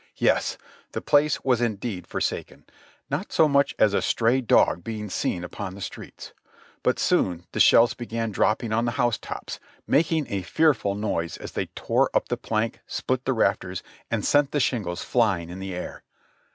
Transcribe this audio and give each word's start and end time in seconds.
Yes, 0.17 0.57
the 0.93 0.99
place 1.01 1.43
was 1.43 1.61
indeed 1.61 2.07
forsaken, 2.07 2.65
not 3.11 3.31
so 3.31 3.47
much 3.47 3.75
as 3.77 3.93
a 3.93 4.01
stray 4.01 4.41
dog 4.41 4.83
being 4.83 5.11
seen 5.11 5.43
upon 5.43 5.75
the 5.75 5.79
streets; 5.81 6.33
but 6.81 6.97
soon 6.97 7.45
the 7.51 7.59
shells 7.59 7.93
began 7.93 8.31
dropping 8.31 8.73
on 8.73 8.85
the 8.85 8.93
housetops, 8.97 9.59
making 9.85 10.25
a 10.27 10.41
fearful 10.41 10.95
noise 10.95 11.37
as 11.37 11.51
they 11.51 11.67
tore 11.67 12.09
up 12.15 12.29
the 12.29 12.35
plank, 12.37 12.79
split 12.87 13.25
the 13.25 13.33
rafters, 13.33 13.83
and 14.09 14.25
sent 14.25 14.49
the 14.53 14.59
shingles 14.59 15.03
flying 15.03 15.51
in 15.51 15.59
the 15.59 15.75
air. 15.75 16.01